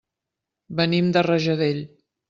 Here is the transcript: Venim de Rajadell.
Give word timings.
Venim 0.81 1.13
de 1.19 1.25
Rajadell. 1.29 1.87